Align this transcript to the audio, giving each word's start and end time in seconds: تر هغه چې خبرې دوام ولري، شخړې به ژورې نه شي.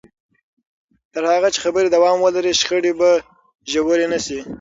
تر 1.13 1.23
هغه 1.33 1.47
چې 1.53 1.59
خبرې 1.65 1.89
دوام 1.95 2.17
ولري، 2.21 2.53
شخړې 2.59 2.91
به 2.99 3.09
ژورې 3.71 4.07
نه 4.13 4.19
شي. 4.25 4.39